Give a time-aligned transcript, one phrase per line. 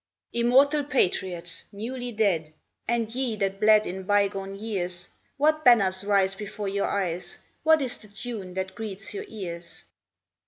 [0.33, 2.55] Immortal patriots newly dead
[2.87, 7.37] And ye that bled in bygone years, What banners rise before your eyes?
[7.61, 9.83] What is the tune that greets your ears?